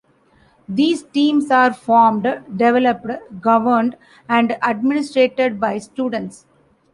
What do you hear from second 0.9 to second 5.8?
teams are formed, developed, governed, and administrated by